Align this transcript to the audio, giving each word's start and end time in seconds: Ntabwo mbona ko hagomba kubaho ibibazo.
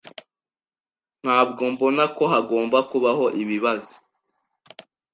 Ntabwo 1.23 1.63
mbona 1.73 2.03
ko 2.15 2.23
hagomba 2.33 2.77
kubaho 2.89 3.25
ibibazo. 3.41 3.93